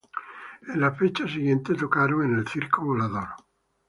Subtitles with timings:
[0.67, 3.27] En la fecha siguiente tocaron en el Circo Volador.